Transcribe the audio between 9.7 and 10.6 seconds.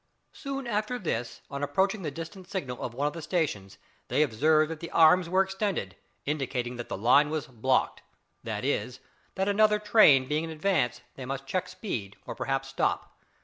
train being in